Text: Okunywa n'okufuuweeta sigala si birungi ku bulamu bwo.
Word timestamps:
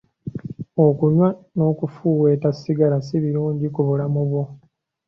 Okunywa 0.85 1.27
n'okufuuweeta 1.55 2.49
sigala 2.59 2.97
si 3.07 3.15
birungi 3.23 3.67
ku 3.75 3.81
bulamu 3.87 4.21
bwo. 4.29 4.43